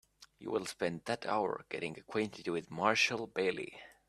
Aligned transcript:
You 0.39 0.49
will 0.49 0.65
spend 0.65 1.05
that 1.05 1.27
hour 1.27 1.63
getting 1.69 1.95
acquainted 1.99 2.47
with 2.47 2.71
Marshall 2.71 3.27
Bailey. 3.27 3.79